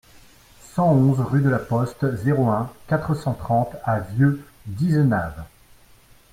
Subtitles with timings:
[0.73, 5.43] cent onze rue de la Poste, zéro un, quatre cent trente à Vieu-d'Izenave